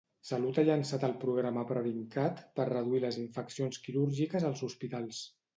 [0.27, 5.25] Salut ha llançat el programa PREVINQ-CAT per reduir les infeccions quirúrgiques als hospitals.